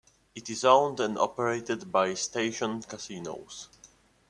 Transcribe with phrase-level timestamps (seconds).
[0.33, 3.69] It is owned and operated by Station Casinos.